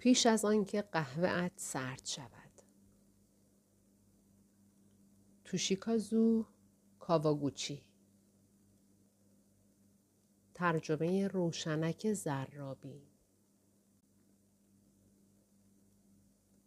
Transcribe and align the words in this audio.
پیش 0.00 0.26
از 0.26 0.44
آنکه 0.44 0.82
قهوه 0.82 1.28
سرد 1.56 2.02
شود. 2.04 2.62
توشیکازو 5.44 6.46
کاواگوچی. 6.98 7.82
ترجمه 10.54 11.28
روشنک 11.28 12.12
زرابی. 12.12 13.02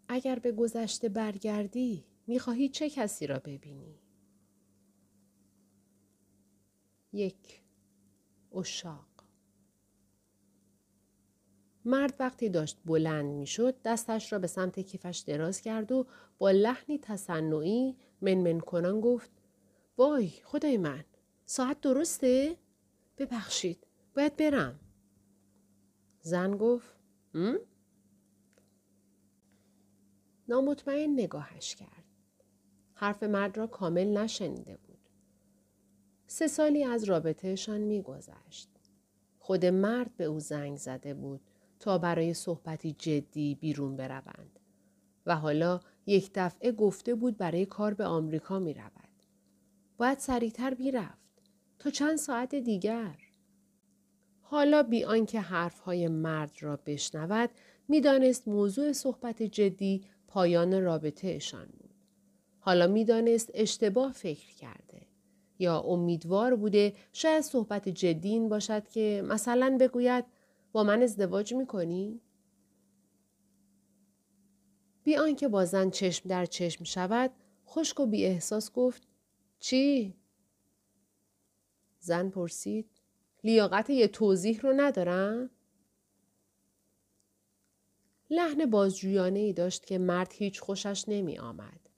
اگر 0.07 0.39
به 0.39 0.51
گذشته 0.51 1.09
برگردی 1.09 2.05
می‌خواهی 2.27 2.69
چه 2.69 2.89
کسی 2.89 3.27
را 3.27 3.39
ببینی؟ 3.39 3.99
یک 7.13 7.63
اشاق. 8.55 9.12
مرد 11.85 12.15
وقتی 12.19 12.49
داشت 12.49 12.77
بلند 12.85 13.25
می‌شد 13.25 13.75
دستش 13.85 14.33
را 14.33 14.39
به 14.39 14.47
سمت 14.47 14.79
کیفش 14.79 15.23
دراز 15.27 15.61
کرد 15.61 15.91
و 15.91 16.05
با 16.37 16.51
لحنی 16.51 16.97
تصنعی 16.97 17.95
منمن 18.21 18.59
کنان 18.59 19.01
گفت 19.01 19.31
وای 19.97 20.29
خدای 20.29 20.77
من 20.77 21.03
ساعت 21.45 21.81
درسته؟ 21.81 22.57
ببخشید 23.17 23.87
باید 24.15 24.35
برم. 24.35 24.79
زن 26.21 26.57
گفت 26.57 26.95
م؟ 27.33 27.55
نامطمئن 30.47 31.13
نگاهش 31.13 31.75
کرد. 31.75 32.03
حرف 32.93 33.23
مرد 33.23 33.57
را 33.57 33.67
کامل 33.67 34.17
نشنیده 34.17 34.77
بود. 34.77 35.09
سه 36.27 36.47
سالی 36.47 36.83
از 36.83 37.03
رابطهشان 37.03 37.81
میگذشت. 37.81 38.69
خود 39.39 39.65
مرد 39.65 40.17
به 40.17 40.23
او 40.23 40.39
زنگ 40.39 40.77
زده 40.77 41.13
بود 41.13 41.41
تا 41.83 41.97
برای 41.97 42.33
صحبتی 42.33 42.95
جدی 42.99 43.55
بیرون 43.55 43.95
بروند 43.95 44.59
و 45.25 45.35
حالا 45.35 45.79
یک 46.05 46.31
دفعه 46.35 46.71
گفته 46.71 47.15
بود 47.15 47.37
برای 47.37 47.65
کار 47.65 47.93
به 47.93 48.05
آمریکا 48.05 48.59
می 48.59 48.73
رود. 48.73 49.09
باید 49.97 50.19
سریعتر 50.19 50.73
بیرفت 50.73 51.41
تا 51.79 51.89
چند 51.89 52.15
ساعت 52.17 52.55
دیگر. 52.55 53.15
حالا 54.41 54.83
بی 54.83 55.03
آنکه 55.03 55.41
حرفهای 55.41 56.07
مرد 56.07 56.51
را 56.59 56.79
بشنود 56.85 57.49
می‌دانست 57.87 58.47
موضوع 58.47 58.91
صحبت 58.91 59.43
جدی 59.43 60.03
پایان 60.27 60.83
رابطهشان 60.83 61.65
بود. 61.65 61.93
حالا 62.59 62.87
می‌دانست 62.87 63.51
اشتباه 63.53 64.11
فکر 64.11 64.55
کرده 64.55 65.01
یا 65.59 65.79
امیدوار 65.79 66.55
بوده 66.55 66.93
شاید 67.13 67.41
صحبت 67.41 67.89
جدی 67.89 68.29
این 68.29 68.49
باشد 68.49 68.87
که 68.87 69.23
مثلا 69.27 69.77
بگوید 69.79 70.25
با 70.73 70.83
من 70.83 71.03
ازدواج 71.03 71.53
می‌کنی؟ 71.53 72.21
بی 75.03 75.15
آنکه 75.15 75.47
با 75.47 75.65
زن 75.65 75.89
چشم 75.89 76.29
در 76.29 76.45
چشم 76.45 76.83
شود 76.83 77.31
خشک 77.67 77.99
و 77.99 78.05
بی 78.05 78.25
احساس 78.25 78.71
گفت 78.71 79.07
چی؟ 79.59 80.15
زن 81.99 82.29
پرسید 82.29 82.89
لیاقت 83.43 83.89
یه 83.89 84.07
توضیح 84.07 84.61
رو 84.61 84.73
ندارم؟ 84.75 85.49
لحن 88.29 88.65
بازجویانه 88.65 89.39
ای 89.39 89.53
داشت 89.53 89.85
که 89.85 89.97
مرد 89.97 90.33
هیچ 90.33 90.61
خوشش 90.61 91.05
نمی 91.07 91.37
آمد. 91.37 91.89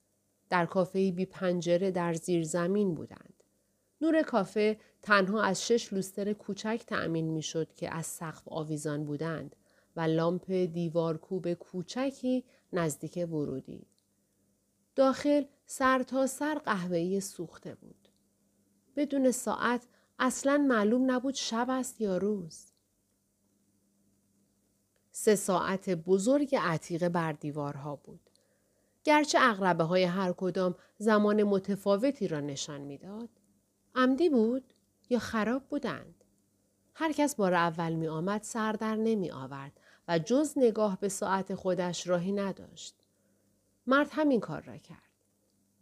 در 0.49 0.65
کافه 0.65 1.11
بی 1.11 1.25
پنجره 1.25 1.91
در 1.91 2.13
زیر 2.13 2.43
زمین 2.43 2.95
بودند. 2.95 3.34
نور 4.05 4.23
کافه 4.23 4.77
تنها 5.01 5.41
از 5.41 5.67
شش 5.67 5.93
لوستر 5.93 6.33
کوچک 6.33 6.83
تأمین 6.87 7.25
می 7.25 7.41
شد 7.41 7.73
که 7.73 7.95
از 7.95 8.05
سقف 8.05 8.47
آویزان 8.47 9.05
بودند 9.05 9.55
و 9.95 10.01
لامپ 10.01 10.51
دیوارکوب 10.51 11.53
کوچکی 11.53 12.43
نزدیک 12.73 13.27
ورودی. 13.31 13.87
داخل 14.95 15.43
سر 15.65 16.03
تا 16.03 16.27
سر 16.27 16.55
قهوه‌ای 16.55 17.19
سوخته 17.19 17.75
بود. 17.75 18.09
بدون 18.95 19.31
ساعت 19.31 19.87
اصلا 20.19 20.57
معلوم 20.57 21.11
نبود 21.11 21.33
شب 21.33 21.67
است 21.69 22.01
یا 22.01 22.17
روز. 22.17 22.65
سه 25.11 25.35
ساعت 25.35 25.89
بزرگ 25.89 26.55
عتیقه 26.55 27.09
بر 27.09 27.31
دیوارها 27.31 27.95
بود. 27.95 28.29
گرچه 29.03 29.37
اغربه 29.41 29.83
های 29.83 30.03
هر 30.03 30.31
کدام 30.31 30.75
زمان 30.97 31.43
متفاوتی 31.43 32.27
را 32.27 32.39
نشان 32.39 32.81
می‌داد. 32.81 33.29
عمدی 33.95 34.29
بود 34.29 34.73
یا 35.09 35.19
خراب 35.19 35.63
بودند. 35.63 36.23
هر 36.93 37.11
کس 37.11 37.35
بار 37.35 37.53
اول 37.53 37.93
می 37.93 38.07
آمد 38.07 38.43
سر 38.43 38.71
در 38.71 38.95
نمی 38.95 39.31
آورد 39.31 39.79
و 40.07 40.19
جز 40.19 40.53
نگاه 40.57 40.99
به 40.99 41.09
ساعت 41.09 41.55
خودش 41.55 42.07
راهی 42.07 42.31
نداشت. 42.31 42.95
مرد 43.87 44.07
همین 44.11 44.39
کار 44.39 44.61
را 44.61 44.77
کرد. 44.77 44.99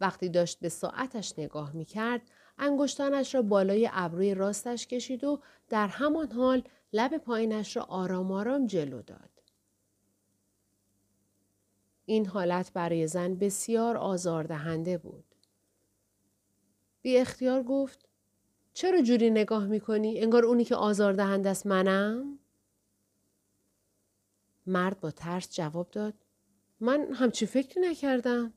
وقتی 0.00 0.28
داشت 0.28 0.60
به 0.60 0.68
ساعتش 0.68 1.38
نگاه 1.38 1.72
می 1.72 1.84
کرد، 1.84 2.22
انگشتانش 2.58 3.34
را 3.34 3.42
بالای 3.42 3.88
ابروی 3.92 4.34
راستش 4.34 4.86
کشید 4.86 5.24
و 5.24 5.40
در 5.68 5.86
همان 5.86 6.32
حال 6.32 6.62
لب 6.92 7.18
پایینش 7.18 7.76
را 7.76 7.82
آرام 7.82 8.32
آرام 8.32 8.66
جلو 8.66 9.02
داد. 9.02 9.30
این 12.06 12.26
حالت 12.26 12.72
برای 12.72 13.06
زن 13.06 13.34
بسیار 13.34 13.96
آزاردهنده 13.96 14.98
بود. 14.98 15.33
بی 17.04 17.16
اختیار 17.16 17.62
گفت 17.62 18.08
چرا 18.74 19.02
جوری 19.02 19.30
نگاه 19.30 19.66
می‌کنی؟ 19.66 20.20
انگار 20.20 20.44
اونی 20.44 20.64
که 20.64 20.76
آزاردهنده 20.76 21.48
است 21.48 21.66
منم؟ 21.66 22.38
مرد 24.66 25.00
با 25.00 25.10
ترس 25.10 25.54
جواب 25.54 25.90
داد 25.90 26.14
من 26.80 27.12
همچی 27.12 27.46
فکری 27.46 27.80
نکردم. 27.80 28.52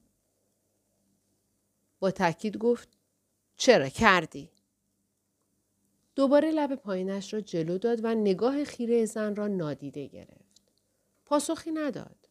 با 2.00 2.12
تاکید 2.12 2.58
گفت 2.58 2.90
چرا 3.58 3.90
کردی؟ 3.90 4.52
دوباره 6.16 6.52
لب 6.52 6.75
پایینش 6.75 7.34
را 7.34 7.41
جلو 7.41 7.78
داد 7.78 8.00
و 8.06 8.16
نگاه 8.16 8.64
خیره 8.64 9.06
زن 9.06 9.35
را 9.35 9.47
نادیده 9.47 10.08
گرفت. 10.08 10.62
پاسخی 11.25 11.72
نداد. 11.72 12.26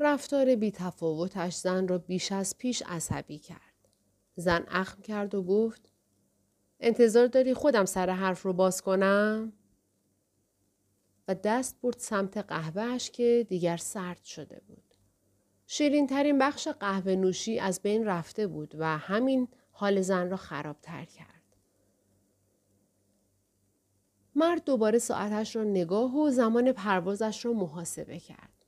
رفتار 0.00 0.54
بی 0.54 0.70
تفاوتش 0.70 1.54
زن 1.54 1.88
را 1.88 1.98
بیش 1.98 2.32
از 2.32 2.58
پیش 2.58 2.82
عصبی 2.86 3.38
کرد. 3.38 3.60
زن 4.36 4.64
اخم 4.68 5.02
کرد 5.02 5.34
و 5.34 5.42
گفت 5.42 5.92
انتظار 6.80 7.26
داری 7.26 7.54
خودم 7.54 7.84
سر 7.84 8.10
حرف 8.10 8.42
رو 8.42 8.52
باز 8.52 8.82
کنم؟ 8.82 9.52
و 11.28 11.34
دست 11.34 11.80
برد 11.82 11.98
سمت 11.98 12.36
قهوهش 12.36 13.10
که 13.10 13.46
دیگر 13.48 13.76
سرد 13.76 14.22
شده 14.24 14.62
بود. 14.68 14.94
شیرین 15.66 16.06
ترین 16.06 16.38
بخش 16.38 16.68
قهوه 16.68 17.14
نوشی 17.14 17.58
از 17.58 17.82
بین 17.82 18.04
رفته 18.04 18.46
بود 18.46 18.74
و 18.78 18.98
همین 18.98 19.48
حال 19.70 20.00
زن 20.00 20.30
را 20.30 20.36
خرابتر 20.36 21.04
کرد. 21.04 21.56
مرد 24.34 24.64
دوباره 24.64 24.98
ساعتش 24.98 25.56
را 25.56 25.64
نگاه 25.64 26.16
و 26.16 26.30
زمان 26.30 26.72
پروازش 26.72 27.44
را 27.44 27.52
محاسبه 27.52 28.18
کرد. 28.18 28.59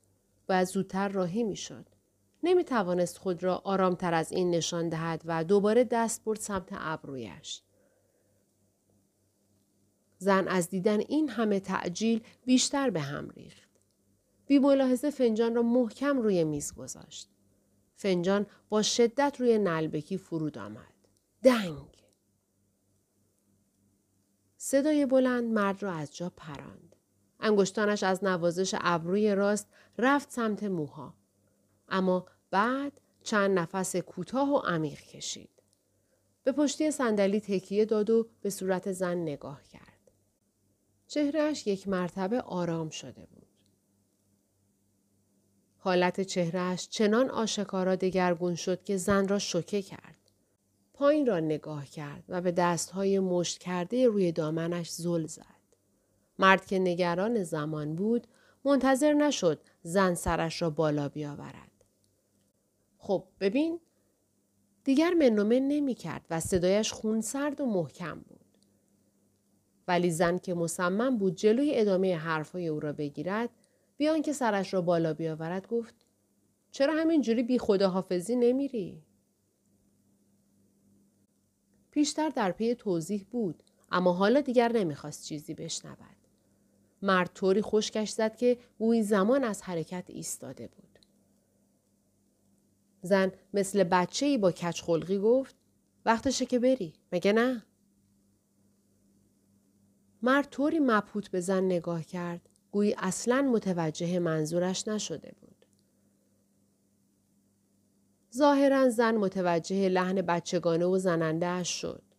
باید 0.47 0.67
زودتر 0.67 1.07
راهی 1.09 1.43
می 1.43 1.55
شد. 1.55 1.85
نمی 2.43 2.63
توانست 2.63 3.17
خود 3.17 3.43
را 3.43 3.55
آرامتر 3.55 4.13
از 4.13 4.31
این 4.31 4.51
نشان 4.51 4.89
دهد 4.89 5.21
و 5.25 5.43
دوباره 5.43 5.83
دست 5.83 6.23
برد 6.23 6.39
سمت 6.39 6.69
ابرویش. 6.71 7.61
زن 10.17 10.47
از 10.47 10.69
دیدن 10.69 10.99
این 10.99 11.29
همه 11.29 11.59
تعجیل 11.59 12.21
بیشتر 12.45 12.89
به 12.89 13.01
هم 13.01 13.29
ریخت. 13.29 13.69
بی 14.45 14.59
ملاحظه 14.59 15.09
فنجان 15.09 15.55
را 15.55 15.61
محکم 15.61 16.17
روی 16.21 16.43
میز 16.43 16.73
گذاشت. 16.73 17.29
فنجان 17.95 18.45
با 18.69 18.81
شدت 18.81 19.35
روی 19.39 19.57
نلبکی 19.57 20.17
فرود 20.17 20.57
آمد. 20.57 20.93
دنگ! 21.43 22.03
صدای 24.57 25.05
بلند 25.05 25.43
مرد 25.43 25.83
را 25.83 25.93
از 25.93 26.15
جا 26.15 26.29
پراند. 26.29 26.82
انگشتانش 27.43 28.03
از 28.03 28.23
نوازش 28.23 28.75
ابروی 28.79 29.35
راست 29.35 29.67
رفت 29.97 30.31
سمت 30.31 30.63
موها. 30.63 31.13
اما 31.89 32.25
بعد 32.51 33.01
چند 33.23 33.59
نفس 33.59 33.95
کوتاه 33.95 34.53
و 34.53 34.57
عمیق 34.57 34.99
کشید. 35.01 35.49
به 36.43 36.51
پشتی 36.51 36.91
صندلی 36.91 37.39
تکیه 37.39 37.85
داد 37.85 38.09
و 38.09 38.27
به 38.41 38.49
صورت 38.49 38.91
زن 38.91 39.17
نگاه 39.17 39.63
کرد. 39.63 40.11
چهرهش 41.07 41.67
یک 41.67 41.87
مرتبه 41.87 42.41
آرام 42.41 42.89
شده 42.89 43.25
بود. 43.25 43.47
حالت 45.77 46.21
چهرهش 46.21 46.87
چنان 46.89 47.29
آشکارا 47.29 47.95
دگرگون 47.95 48.55
شد 48.55 48.83
که 48.83 48.97
زن 48.97 49.27
را 49.27 49.39
شوکه 49.39 49.81
کرد. 49.81 50.31
پایین 50.93 51.25
را 51.25 51.39
نگاه 51.39 51.85
کرد 51.85 52.23
و 52.29 52.41
به 52.41 52.51
دستهای 52.51 53.19
مشت 53.19 53.57
کرده 53.57 54.07
روی 54.07 54.31
دامنش 54.31 54.89
زل 54.89 55.25
زد. 55.25 55.52
مرد 56.39 56.65
که 56.65 56.79
نگران 56.79 57.43
زمان 57.43 57.95
بود 57.95 58.27
منتظر 58.65 59.13
نشد 59.13 59.61
زن 59.81 60.13
سرش 60.13 60.61
را 60.61 60.69
بالا 60.69 61.09
بیاورد. 61.09 61.71
خب 62.97 63.27
ببین 63.39 63.79
دیگر 64.83 65.13
منومن 65.13 65.67
نمی 65.67 65.93
کرد 65.93 66.25
و 66.29 66.39
صدایش 66.39 66.91
خونسرد 66.91 67.61
و 67.61 67.65
محکم 67.65 68.19
بود. 68.19 68.39
ولی 69.87 70.11
زن 70.11 70.37
که 70.37 70.53
مصمم 70.53 71.17
بود 71.17 71.35
جلوی 71.35 71.71
ادامه 71.75 72.17
حرفهای 72.17 72.67
او 72.67 72.79
را 72.79 72.93
بگیرد 72.93 73.49
بیان 73.97 74.21
که 74.21 74.33
سرش 74.33 74.73
را 74.73 74.81
بالا 74.81 75.13
بیاورد 75.13 75.67
گفت 75.67 75.95
چرا 76.71 76.93
همینجوری 76.93 77.43
بی 77.43 77.59
خداحافظی 77.59 78.35
نمیری؟ 78.35 79.03
پیشتر 81.91 82.29
در 82.29 82.51
پی 82.51 82.75
توضیح 82.75 83.25
بود 83.31 83.63
اما 83.91 84.13
حالا 84.13 84.41
دیگر 84.41 84.71
نمی‌خواست 84.71 85.25
چیزی 85.25 85.53
بشنود. 85.53 86.22
مرد 87.03 87.29
طوری 87.33 87.61
خشکش 87.61 88.09
زد 88.09 88.35
که 88.35 88.57
گویی 88.79 89.03
زمان 89.03 89.43
از 89.43 89.61
حرکت 89.61 90.03
ایستاده 90.07 90.67
بود. 90.67 90.99
زن 93.01 93.31
مثل 93.53 93.83
بچه 93.83 94.25
ای 94.25 94.37
با 94.37 94.51
کچ 94.51 94.81
خلقی 94.81 95.19
گفت 95.19 95.55
وقتشه 96.05 96.45
که 96.45 96.59
بری 96.59 96.93
مگه 97.11 97.33
نه؟ 97.33 97.65
مرد 100.21 100.49
طوری 100.49 100.79
مبهوت 100.79 101.27
به 101.31 101.39
زن 101.39 101.63
نگاه 101.63 102.03
کرد 102.03 102.49
گویی 102.71 102.95
اصلا 102.97 103.41
متوجه 103.41 104.19
منظورش 104.19 104.87
نشده 104.87 105.35
بود. 105.41 105.65
ظاهرا 108.35 108.89
زن 108.89 109.17
متوجه 109.17 109.89
لحن 109.89 110.21
بچگانه 110.21 110.85
و 110.85 110.97
زننده 110.97 111.45
اش 111.45 111.81
شد. 111.81 112.12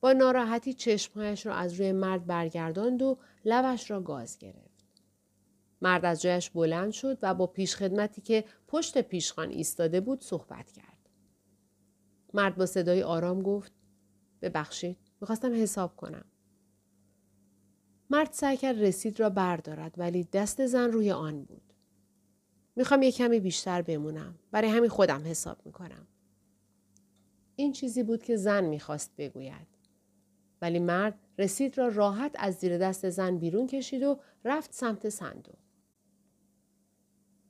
با 0.00 0.12
ناراحتی 0.12 0.74
چشمهایش 0.74 1.46
را 1.46 1.54
از 1.54 1.74
روی 1.74 1.92
مرد 1.92 2.26
برگرداند 2.26 3.02
و 3.02 3.18
لبش 3.44 3.90
را 3.90 4.00
گاز 4.00 4.38
گرفت. 4.38 4.70
مرد 5.82 6.04
از 6.04 6.22
جایش 6.22 6.50
بلند 6.50 6.92
شد 6.92 7.18
و 7.22 7.34
با 7.34 7.46
پیشخدمتی 7.46 8.20
که 8.20 8.44
پشت 8.68 8.98
پیشخان 8.98 9.48
ایستاده 9.50 10.00
بود 10.00 10.22
صحبت 10.22 10.72
کرد. 10.72 11.08
مرد 12.34 12.56
با 12.56 12.66
صدای 12.66 13.02
آرام 13.02 13.42
گفت 13.42 13.72
ببخشید 14.42 14.96
می‌خواستم 15.20 15.62
حساب 15.62 15.96
کنم. 15.96 16.24
مرد 18.10 18.32
سعی 18.32 18.56
کرد 18.56 18.82
رسید 18.82 19.20
را 19.20 19.30
بردارد 19.30 19.94
ولی 19.96 20.24
دست 20.24 20.66
زن 20.66 20.92
روی 20.92 21.10
آن 21.10 21.44
بود. 21.44 21.72
می‌خوام 22.76 23.02
یه 23.02 23.12
کمی 23.12 23.40
بیشتر 23.40 23.82
بمونم. 23.82 24.38
برای 24.50 24.70
همین 24.70 24.90
خودم 24.90 25.22
حساب 25.26 25.66
می‌کنم. 25.66 26.06
این 27.56 27.72
چیزی 27.72 28.02
بود 28.02 28.22
که 28.22 28.36
زن 28.36 28.64
می‌خواست 28.64 29.16
بگوید. 29.18 29.66
ولی 30.62 30.78
مرد 30.78 31.18
رسید 31.38 31.78
را 31.78 31.88
راحت 31.88 32.32
از 32.34 32.54
زیر 32.54 32.78
دست 32.78 33.10
زن 33.10 33.38
بیرون 33.38 33.66
کشید 33.66 34.02
و 34.02 34.20
رفت 34.44 34.72
سمت 34.72 35.08
صندوق. 35.08 35.58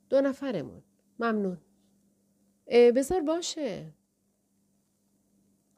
دو 0.09 0.21
نفرمون. 0.21 0.83
ممنون. 1.19 1.57
بذار 2.67 3.21
باشه. 3.21 3.93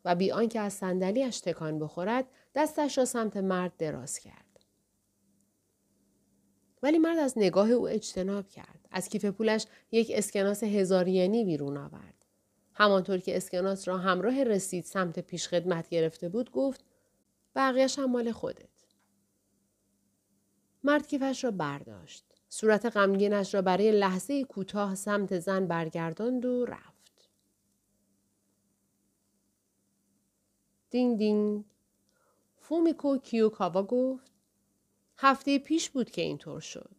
و 0.05 0.15
بی 0.15 0.31
آنکه 0.31 0.59
از 0.59 0.73
صندلیاش 0.73 1.39
تکان 1.39 1.79
بخورد 1.79 2.25
دستش 2.55 2.97
را 2.97 3.05
سمت 3.05 3.37
مرد 3.37 3.77
دراز 3.77 4.19
کرد. 4.19 4.59
ولی 6.83 6.97
مرد 6.97 7.17
از 7.17 7.33
نگاه 7.37 7.71
او 7.71 7.89
اجتناب 7.89 8.47
کرد. 8.47 8.87
از 8.91 9.09
کیف 9.09 9.25
پولش 9.25 9.65
یک 9.91 10.11
اسکناس 10.13 10.63
هزار 10.63 11.07
ینی 11.07 11.45
بیرون 11.45 11.77
آورد. 11.77 12.25
همانطور 12.73 13.17
که 13.17 13.37
اسکناس 13.37 13.87
را 13.87 13.97
همراه 13.97 14.43
رسید 14.43 14.83
سمت 14.83 15.19
پیش 15.19 15.47
خدمت 15.47 15.89
گرفته 15.89 16.29
بود 16.29 16.51
گفت 16.51 16.85
بقیهش 17.55 17.99
هم 17.99 18.11
مال 18.11 18.31
خودت. 18.31 18.69
مرد 20.83 21.07
کیفش 21.07 21.43
را 21.43 21.51
برداشت. 21.51 22.25
صورت 22.49 22.85
غمگینش 22.85 23.53
را 23.53 23.61
برای 23.61 23.91
لحظه 23.91 24.43
کوتاه 24.43 24.95
سمت 24.95 25.39
زن 25.39 25.67
برگرداند 25.67 26.45
و 26.45 26.65
رفت. 26.65 27.29
دینگ 30.89 31.17
دینگ. 31.17 31.65
فومیکو 32.57 33.17
کیوکاوا 33.17 33.83
گفت 33.83 34.31
هفته 35.17 35.59
پیش 35.59 35.89
بود 35.89 36.11
که 36.11 36.21
اینطور 36.21 36.59
شد. 36.59 36.95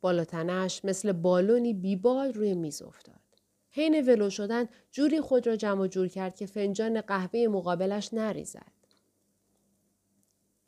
بالاتنش 0.00 0.84
مثل 0.84 1.12
بالونی 1.12 1.74
بیبال 1.74 2.32
روی 2.32 2.54
میز 2.54 2.82
افتاد. 2.82 3.19
حین 3.70 4.08
ولو 4.08 4.30
شدن 4.30 4.68
جوری 4.90 5.20
خود 5.20 5.46
را 5.46 5.56
جمع 5.56 5.86
جور 5.86 6.08
کرد 6.08 6.36
که 6.36 6.46
فنجان 6.46 7.00
قهوه 7.00 7.46
مقابلش 7.48 8.14
نریزد. 8.14 8.72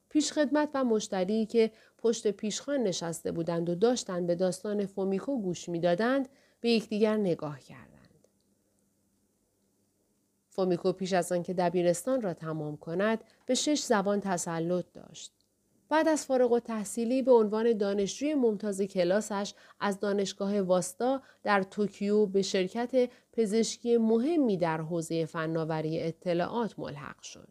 پیشخدمت 0.08 0.68
و 0.74 0.84
مشتری 0.84 1.46
که 1.46 1.72
پشت 1.98 2.30
پیشخان 2.30 2.82
نشسته 2.82 3.32
بودند 3.32 3.68
و 3.70 3.74
داشتند 3.74 4.26
به 4.26 4.34
داستان 4.34 4.86
فومیکو 4.86 5.42
گوش 5.42 5.68
می‌دادند 5.68 6.28
به 6.60 6.70
یکدیگر 6.70 7.16
نگاه 7.16 7.60
کردند. 7.60 8.28
فومیکو 10.50 10.92
پیش 10.92 11.12
از 11.12 11.32
آنکه 11.32 11.54
دبیرستان 11.54 12.20
را 12.20 12.34
تمام 12.34 12.76
کند 12.76 13.24
به 13.46 13.54
شش 13.54 13.82
زبان 13.82 14.20
تسلط 14.20 14.84
داشت. 14.94 15.41
بعد 15.92 16.08
از 16.08 16.26
فارغ‌التحصیلی 16.26 17.22
به 17.22 17.32
عنوان 17.32 17.76
دانشجوی 17.76 18.34
ممتاز 18.34 18.82
کلاسش 18.82 19.54
از 19.80 20.00
دانشگاه 20.00 20.60
واسدا 20.60 21.22
در 21.42 21.62
توکیو 21.62 22.26
به 22.26 22.42
شرکت 22.42 23.10
پزشکی 23.32 23.96
مهمی 23.96 24.56
در 24.56 24.80
حوزه 24.80 25.26
فناوری 25.26 26.00
اطلاعات 26.00 26.78
ملحق 26.78 27.22
شد. 27.22 27.48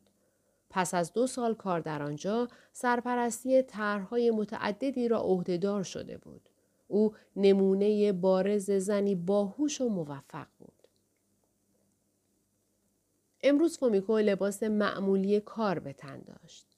پس 0.70 0.94
از 0.94 1.14
دو 1.14 1.28
سال 1.28 1.54
کار 1.54 1.80
در 1.80 2.04
آنجا 2.04 2.48
سرپرستی 2.74 3.62
طرحهای 3.62 4.32
متعددی 4.32 5.08
را 5.08 5.20
عهدهدار 5.20 5.84
شده 5.84 6.18
بود. 6.18 6.50
او 6.88 7.14
نمونه 7.36 8.12
بارز 8.12 8.72
زنی 8.72 9.16
باهوش 9.16 9.82
و 9.82 9.90
موفق 9.90 10.48
بود. 10.60 10.88
امروز 13.44 13.78
فومیکو 13.78 14.18
لباس 14.18 14.64
معمولی 14.64 15.40
کار 15.40 15.80
به 15.80 15.94
تن 15.94 16.20
داشت. 16.20 16.70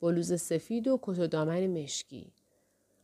بلوز 0.00 0.40
سفید 0.40 0.88
و 0.88 0.98
کت 1.02 1.18
و 1.18 1.26
دامن 1.26 1.66
مشکی. 1.66 2.32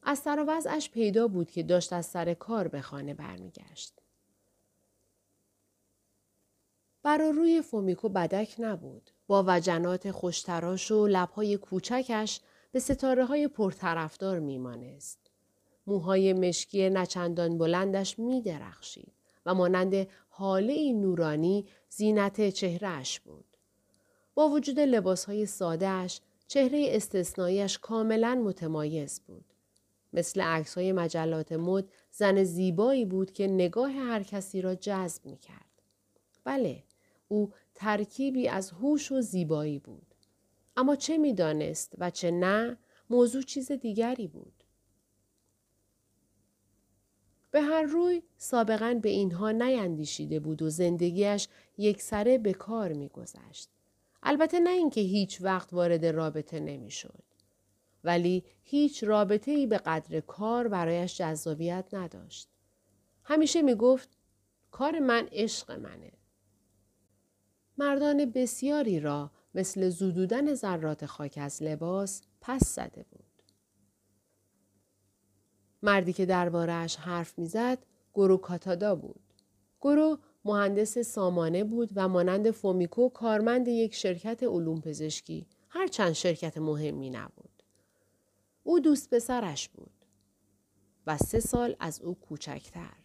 از 0.03 0.19
سر 0.19 0.41
و 0.41 0.45
وضعش 0.51 0.91
پیدا 0.91 1.29
بود 1.29 1.51
که 1.51 1.63
داشت 1.63 1.93
از 1.93 2.07
سر 2.07 2.35
کار 2.35 2.69
به 2.69 2.81
خانه 2.81 3.15
برمیگشت. 3.15 3.93
برا 7.03 7.31
روی 7.31 7.63
فومیکو 7.63 8.09
بدک 8.09 8.55
نبود. 8.59 9.11
با 9.27 9.45
وجنات 9.47 10.11
خوشتراش 10.11 10.91
و 10.91 11.07
لبهای 11.07 11.57
کوچکش 11.57 12.41
به 12.73 12.81
ستاره 12.81 13.25
های 13.25 13.49
پرطرفدار 13.49 14.39
میمانست. 14.39 15.19
موهای 15.87 16.33
مشکی 16.33 16.91
نچندان 16.91 17.59
بلندش 17.59 18.19
می 18.19 18.43
درخشید 18.43 19.13
و 19.47 19.55
مانند 19.55 20.09
حاله 20.29 20.93
نورانی 20.93 21.67
زینت 21.89 22.51
چهرهش 22.51 23.21
بود. 23.21 23.45
با 24.35 24.49
وجود 24.49 24.81
لباس 24.81 25.25
های 25.25 25.47
سادهش 25.47 26.21
چهره 26.53 26.87
استثناییش 26.91 27.79
کاملا 27.79 28.35
متمایز 28.35 29.21
بود. 29.27 29.45
مثل 30.13 30.41
عکس 30.41 30.75
های 30.75 30.93
مجلات 30.93 31.53
مد 31.53 31.85
زن 32.11 32.45
زیبایی 32.45 33.05
بود 33.05 33.33
که 33.33 33.47
نگاه 33.47 33.93
هر 33.93 34.23
کسی 34.23 34.61
را 34.61 34.75
جذب 34.75 35.27
می 35.27 35.37
کرد. 35.37 35.83
بله، 36.45 36.85
او 37.29 37.53
ترکیبی 37.75 38.49
از 38.49 38.71
هوش 38.71 39.13
و 39.13 39.21
زیبایی 39.21 39.79
بود. 39.79 40.15
اما 40.77 40.97
چه 40.97 41.19
می‌دانست 41.19 41.95
و 41.99 42.11
چه 42.11 42.31
نه 42.31 42.77
موضوع 43.11 43.43
چیز 43.43 43.73
دیگری 43.73 44.27
بود. 44.27 44.65
به 47.51 47.61
هر 47.63 47.83
روی 47.83 48.23
سابقا 48.37 48.99
به 49.03 49.09
اینها 49.09 49.51
نیندیشیده 49.51 50.41
بود 50.41 50.63
و 50.63 50.71
زندگیش 50.71 51.49
یک 51.79 52.03
سره 52.03 52.39
به 52.39 52.53
کار 52.53 52.93
میگذشت. 52.93 53.69
البته 54.23 54.61
نه 54.61 54.71
اینکه 54.71 55.01
هیچ 55.01 55.43
وقت 55.43 55.73
وارد 55.73 56.07
رابطه 56.07 56.61
نمی‌شد. 56.61 57.23
ولی 58.05 58.45
هیچ 58.63 59.05
رابطه 59.05 59.51
ای 59.51 59.67
به 59.67 59.79
قدر 59.79 60.21
کار 60.21 60.69
برایش 60.69 61.19
جذابیت 61.19 61.89
نداشت. 61.93 62.49
همیشه 63.25 63.63
می 63.63 63.75
گفت 63.75 64.09
کار 64.71 64.99
من 64.99 65.29
عشق 65.33 65.71
منه. 65.71 66.13
مردان 67.79 68.25
بسیاری 68.25 69.01
را 69.01 69.31
مثل 69.55 69.89
زودودن 69.89 70.55
ذرات 70.55 71.07
خاک 71.07 71.39
از 71.43 71.63
لباس 71.63 72.23
پس 72.41 72.75
زده 72.75 73.05
بود. 73.11 73.43
مردی 75.83 76.13
که 76.13 76.27
دربارهش 76.27 76.97
حرف 76.97 77.39
می‌زد 77.39 77.79
گرو 78.15 78.37
کاتادا 78.37 78.95
بود. 78.95 79.35
گرو 79.81 80.19
مهندس 80.45 80.99
سامانه 80.99 81.65
بود 81.65 81.91
و 81.95 82.09
مانند 82.09 82.51
فومیکو 82.51 83.09
کارمند 83.09 83.69
یک 83.69 83.95
شرکت 83.95 84.43
علوم 84.43 84.81
پزشکی 84.81 85.47
هرچند 85.69 86.13
شرکت 86.13 86.59
مهمی 86.59 87.11
نبود. 87.11 87.63
او 88.63 88.81
دوست 88.81 89.15
پسرش 89.15 89.69
بود 89.69 90.07
و 91.07 91.17
سه 91.17 91.41
سال 91.41 91.77
از 91.81 92.01
او 92.01 92.15
کوچکتر. 92.15 92.97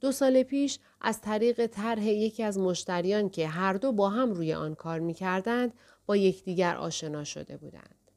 دو 0.00 0.12
سال 0.12 0.42
پیش 0.42 0.78
از 1.00 1.20
طریق 1.20 1.66
طرح 1.66 2.04
یکی 2.04 2.42
از 2.42 2.58
مشتریان 2.58 3.28
که 3.28 3.48
هر 3.48 3.72
دو 3.72 3.92
با 3.92 4.08
هم 4.08 4.30
روی 4.30 4.54
آن 4.54 4.74
کار 4.74 5.00
می 5.00 5.14
کردند 5.14 5.72
با 6.06 6.16
یکدیگر 6.16 6.76
آشنا 6.76 7.24
شده 7.24 7.56
بودند. 7.56 8.10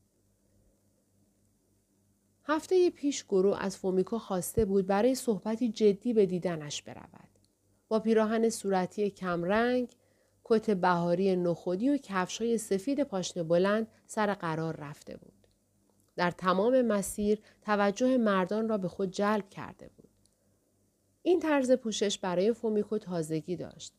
هفته 2.44 2.90
پیش 2.90 3.26
گروه 3.26 3.64
از 3.64 3.78
فومیکو 3.78 4.18
خواسته 4.18 4.66
بود 4.66 4.88
برای 4.88 5.16
صحبتی 5.16 5.70
جدی 5.70 6.14
به 6.14 6.26
دیدنش 6.26 6.82
برود. 6.82 7.29
با 7.90 8.00
پیراهن 8.00 8.50
صورتی 8.50 9.10
کمرنگ، 9.10 9.90
کت 10.44 10.72
بهاری 10.72 11.36
نخودی 11.36 11.90
و 11.90 11.98
کفشای 11.98 12.58
سفید 12.58 13.04
پاشنه 13.04 13.44
بلند 13.44 13.88
سر 14.08 14.34
قرار 14.34 14.76
رفته 14.76 15.18
بود. 15.18 15.48
در 16.16 16.32
تمام 16.32 16.82
مسیر 16.82 17.40
توجه 17.62 18.18
مردان 18.18 18.70
را 18.70 18.78
به 18.78 18.88
خود 18.88 19.12
جلب 19.12 19.50
کرده 19.50 19.90
بود. 19.98 20.10
این 21.22 21.40
طرز 21.40 21.72
پوشش 21.72 22.18
برای 22.18 22.54
فومیکو 22.54 22.98
تازگی 22.98 23.56
داشت. 23.56 23.94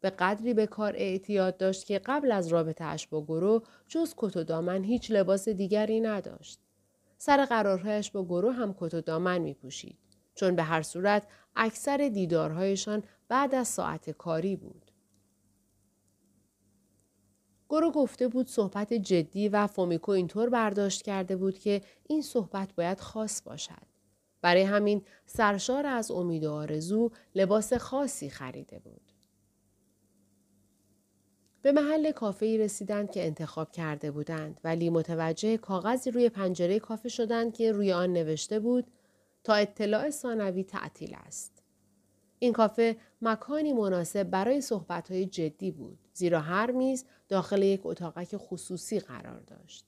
به 0.00 0.10
قدری 0.10 0.54
به 0.54 0.66
کار 0.66 0.92
اعتیاد 0.96 1.56
داشت 1.56 1.86
که 1.86 1.98
قبل 1.98 2.32
از 2.32 2.48
رابطه 2.48 2.84
اش 2.84 3.06
با 3.06 3.24
گرو 3.24 3.62
جز 3.88 4.14
کت 4.16 4.36
و 4.36 4.44
دامن 4.44 4.84
هیچ 4.84 5.10
لباس 5.10 5.48
دیگری 5.48 6.00
نداشت. 6.00 6.60
سر 7.18 7.44
قرارهایش 7.44 8.10
با 8.10 8.24
گرو 8.24 8.50
هم 8.50 8.74
کت 8.80 8.94
و 8.94 9.00
دامن 9.00 9.38
می 9.38 9.54
پوشید. 9.54 9.98
چون 10.40 10.56
به 10.56 10.62
هر 10.62 10.82
صورت 10.82 11.26
اکثر 11.56 12.08
دیدارهایشان 12.08 13.02
بعد 13.28 13.54
از 13.54 13.68
ساعت 13.68 14.10
کاری 14.10 14.56
بود. 14.56 14.90
گرو 17.68 17.90
گفته 17.90 18.28
بود 18.28 18.48
صحبت 18.48 18.92
جدی 18.92 19.48
و 19.48 19.66
فومیکو 19.66 20.12
اینطور 20.12 20.48
برداشت 20.48 21.02
کرده 21.02 21.36
بود 21.36 21.58
که 21.58 21.82
این 22.08 22.22
صحبت 22.22 22.74
باید 22.74 23.00
خاص 23.00 23.42
باشد. 23.42 23.86
برای 24.42 24.62
همین 24.62 25.02
سرشار 25.26 25.86
از 25.86 26.10
امید 26.10 26.44
و 26.44 26.52
آرزو 26.52 27.10
لباس 27.34 27.72
خاصی 27.72 28.30
خریده 28.30 28.78
بود. 28.78 29.12
به 31.62 31.72
محل 31.72 32.12
کافه 32.12 32.46
ای 32.46 32.58
رسیدند 32.58 33.10
که 33.10 33.26
انتخاب 33.26 33.72
کرده 33.72 34.10
بودند 34.10 34.60
ولی 34.64 34.90
متوجه 34.90 35.56
کاغذی 35.56 36.10
روی 36.10 36.28
پنجره 36.28 36.78
کافه 36.78 37.08
شدند 37.08 37.54
که 37.54 37.72
روی 37.72 37.92
آن 37.92 38.12
نوشته 38.12 38.60
بود 38.60 38.86
تا 39.44 39.54
اطلاع 39.54 40.10
ثانوی 40.10 40.64
تعطیل 40.64 41.14
است. 41.14 41.62
این 42.38 42.52
کافه 42.52 42.96
مکانی 43.22 43.72
مناسب 43.72 44.22
برای 44.22 44.60
صحبتهای 44.60 45.26
جدی 45.26 45.70
بود 45.70 45.98
زیرا 46.12 46.40
هر 46.40 46.70
میز 46.70 47.04
داخل 47.28 47.62
یک 47.62 47.80
اتاقک 47.84 48.36
خصوصی 48.36 49.00
قرار 49.00 49.40
داشت. 49.40 49.84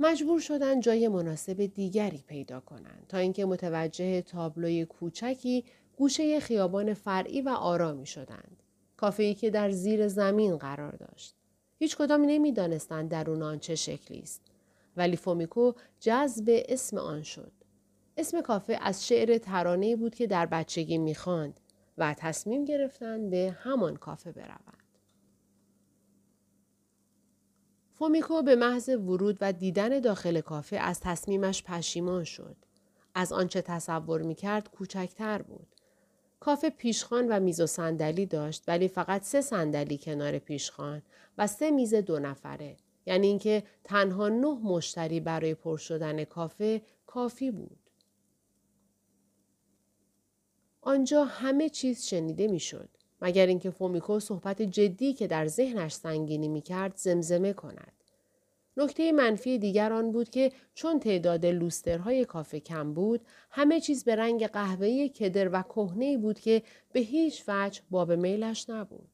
مجبور 0.00 0.40
شدن 0.40 0.80
جای 0.80 1.08
مناسب 1.08 1.66
دیگری 1.66 2.24
پیدا 2.26 2.60
کنند 2.60 3.06
تا 3.08 3.18
اینکه 3.18 3.44
متوجه 3.44 4.22
تابلوی 4.22 4.84
کوچکی 4.84 5.64
گوشه 5.96 6.40
خیابان 6.40 6.94
فرعی 6.94 7.40
و 7.40 7.48
آرامی 7.48 8.06
شدند. 8.06 8.62
کافه‌ای 8.96 9.34
که 9.34 9.50
در 9.50 9.70
زیر 9.70 10.08
زمین 10.08 10.56
قرار 10.56 10.96
داشت. 10.96 11.34
هیچ 11.78 11.96
کدام 11.96 12.24
نمی‌دانستند 12.24 13.10
درون 13.10 13.42
آن 13.42 13.58
چه 13.58 13.74
شکلی 13.74 14.18
است. 14.18 14.42
ولی 14.98 15.16
فومیکو 15.16 15.72
جذب 16.00 16.44
اسم 16.68 16.98
آن 16.98 17.22
شد. 17.22 17.52
اسم 18.16 18.40
کافه 18.40 18.78
از 18.82 19.06
شعر 19.06 19.38
ترانه 19.38 19.96
بود 19.96 20.14
که 20.14 20.26
در 20.26 20.46
بچگی 20.46 20.98
می‌خواند 20.98 21.60
و 21.98 22.14
تصمیم 22.14 22.64
گرفتند 22.64 23.30
به 23.30 23.56
همان 23.58 23.96
کافه 23.96 24.32
بروند. 24.32 24.98
فومیکو 27.92 28.42
به 28.42 28.56
محض 28.56 28.88
ورود 28.88 29.38
و 29.40 29.52
دیدن 29.52 30.00
داخل 30.00 30.40
کافه 30.40 30.76
از 30.76 31.00
تصمیمش 31.00 31.62
پشیمان 31.62 32.24
شد. 32.24 32.56
از 33.14 33.32
آنچه 33.32 33.62
تصور 33.62 34.22
می‌کرد 34.22 34.70
کوچکتر 34.70 35.42
بود. 35.42 35.66
کافه 36.40 36.70
پیشخان 36.70 37.28
و 37.28 37.40
میز 37.40 37.60
و 37.60 37.66
صندلی 37.66 38.26
داشت 38.26 38.64
ولی 38.68 38.88
فقط 38.88 39.22
سه 39.22 39.40
صندلی 39.40 39.98
کنار 39.98 40.38
پیشخان 40.38 41.02
و 41.38 41.46
سه 41.46 41.70
میز 41.70 41.94
دو 41.94 42.18
نفره. 42.18 42.76
یعنی 43.08 43.26
اینکه 43.26 43.62
تنها 43.84 44.28
نه 44.28 44.58
مشتری 44.62 45.20
برای 45.20 45.54
پر 45.54 45.76
شدن 45.76 46.24
کافه 46.24 46.82
کافی 47.06 47.50
بود. 47.50 47.78
آنجا 50.80 51.24
همه 51.24 51.68
چیز 51.68 52.04
شنیده 52.04 52.48
می‌شد 52.48 52.88
مگر 53.22 53.46
اینکه 53.46 53.70
فومیکو 53.70 54.20
صحبت 54.20 54.62
جدی 54.62 55.12
که 55.12 55.26
در 55.26 55.46
ذهنش 55.46 55.92
سنگینی 55.92 56.48
می‌کرد 56.48 56.96
زمزمه 56.96 57.52
کند. 57.52 57.92
نکته 58.76 59.12
منفی 59.12 59.58
دیگر 59.58 59.92
آن 59.92 60.12
بود 60.12 60.30
که 60.30 60.52
چون 60.74 61.00
تعداد 61.00 61.46
لوسترهای 61.46 62.24
کافه 62.24 62.60
کم 62.60 62.94
بود 62.94 63.20
همه 63.50 63.80
چیز 63.80 64.04
به 64.04 64.16
رنگ 64.16 64.46
قهوه‌ای 64.46 65.08
کدر 65.08 65.50
و 65.52 65.62
کهنه 65.62 66.18
بود 66.18 66.40
که 66.40 66.62
به 66.92 67.00
هیچ 67.00 67.44
وجه 67.48 67.82
باب 67.90 68.12
میلش 68.12 68.70
نبود. 68.70 69.10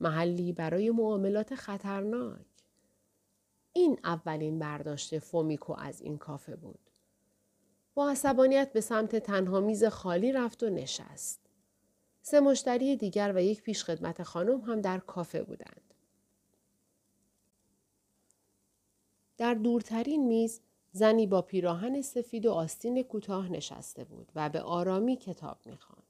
محلی 0.00 0.52
برای 0.52 0.90
معاملات 0.90 1.54
خطرناک. 1.54 2.55
این 3.76 3.98
اولین 4.04 4.58
برداشت 4.58 5.18
فومیکو 5.18 5.74
از 5.78 6.00
این 6.00 6.18
کافه 6.18 6.56
بود 6.56 6.78
با 7.94 8.10
عصبانیت 8.10 8.72
به 8.72 8.80
سمت 8.80 9.16
تنها 9.16 9.60
میز 9.60 9.84
خالی 9.84 10.32
رفت 10.32 10.62
و 10.62 10.70
نشست. 10.70 11.40
سه 12.22 12.40
مشتری 12.40 12.96
دیگر 12.96 13.32
و 13.34 13.42
یک 13.42 13.62
پیشخدمت 13.62 14.22
خانم 14.22 14.60
هم 14.60 14.80
در 14.80 14.98
کافه 14.98 15.42
بودند. 15.42 15.94
در 19.36 19.54
دورترین 19.54 20.26
میز 20.26 20.60
زنی 20.92 21.26
با 21.26 21.42
پیراهن 21.42 22.02
سفید 22.02 22.46
و 22.46 22.52
آستین 22.52 23.02
کوتاه 23.02 23.52
نشسته 23.52 24.04
بود 24.04 24.32
و 24.34 24.48
به 24.48 24.60
آرامی 24.60 25.16
کتاب 25.16 25.58
می‌خواند. 25.64 26.02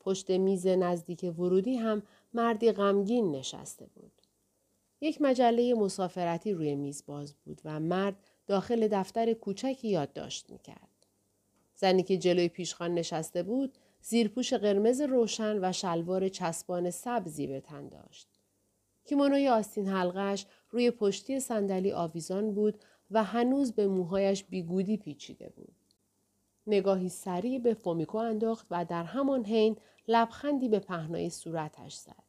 پشت 0.00 0.30
میز 0.30 0.66
نزدیک 0.66 1.34
ورودی 1.38 1.76
هم 1.76 2.02
مردی 2.34 2.72
غمگین 2.72 3.32
نشسته 3.32 3.86
بود. 3.86 4.25
یک 5.00 5.22
مجله 5.22 5.74
مسافرتی 5.74 6.52
روی 6.52 6.74
میز 6.74 7.02
باز 7.06 7.34
بود 7.34 7.60
و 7.64 7.80
مرد 7.80 8.16
داخل 8.46 8.88
دفتر 8.88 9.32
کوچکی 9.32 9.88
یادداشت 9.88 10.50
می‌کرد. 10.50 11.06
زنی 11.74 12.02
که 12.02 12.16
جلوی 12.16 12.48
پیشخان 12.48 12.94
نشسته 12.94 13.42
بود 13.42 13.78
زیرپوش 14.00 14.52
قرمز 14.52 15.00
روشن 15.00 15.58
و 15.62 15.72
شلوار 15.72 16.28
چسبان 16.28 16.90
سبزی 16.90 17.46
به 17.46 17.60
تن 17.60 17.88
داشت. 17.88 18.28
کیمونوی 19.04 19.48
آستین 19.48 19.88
حلقش 19.88 20.46
روی 20.70 20.90
پشتی 20.90 21.40
صندلی 21.40 21.92
آویزان 21.92 22.54
بود 22.54 22.84
و 23.10 23.24
هنوز 23.24 23.72
به 23.72 23.88
موهایش 23.88 24.44
بیگودی 24.44 24.96
پیچیده 24.96 25.48
بود. 25.48 25.74
نگاهی 26.66 27.08
سریع 27.08 27.58
به 27.58 27.74
فومیکو 27.74 28.18
انداخت 28.18 28.66
و 28.70 28.84
در 28.84 29.04
همان 29.04 29.44
حین 29.44 29.76
لبخندی 30.08 30.68
به 30.68 30.78
پهنای 30.78 31.30
صورتش 31.30 31.94
زد. 31.94 32.25